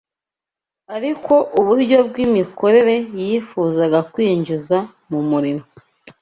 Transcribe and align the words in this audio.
Ariko 0.95 1.33
uburyo 1.59 1.97
bw’imikorere 2.07 2.95
yifuzaga 3.21 3.99
kwinjiza 4.11 4.77
mu 5.09 5.19
murimo 5.29 5.65